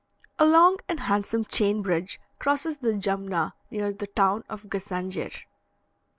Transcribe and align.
A 0.39 0.47
long 0.47 0.79
and 0.89 1.01
handsome 1.01 1.45
chain 1.45 1.83
bridge 1.83 2.19
crosses 2.39 2.77
the 2.77 2.93
Jumna 2.97 3.53
near 3.69 3.93
the 3.93 4.07
town 4.07 4.43
of 4.49 4.67
Gassanger. 4.67 5.43